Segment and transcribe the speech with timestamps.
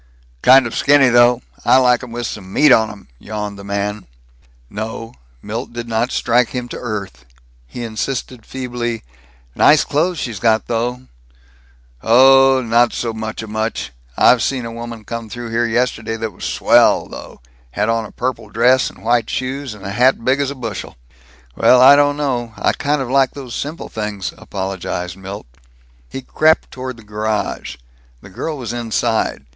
[0.41, 1.43] "Kind of skinny, though.
[1.63, 4.07] I like 'em with some meat on 'em," yawned the man.
[4.67, 7.23] No, Milt did not strike him to earth.
[7.67, 9.03] He insisted feebly,
[9.53, 11.03] "Nice clothes she's got, though."
[12.01, 13.91] "Oh, not so muchamuch.
[14.17, 17.39] I seen a woman come through here yesterday that was swell, though
[17.73, 20.97] had on a purple dress and white shoes and a hat big 's a bushel."
[21.55, 25.45] "Well, I don't know, I kind of like those simple things," apologized Milt.
[26.09, 27.75] He crept toward the garage.
[28.21, 29.45] The girl was inside.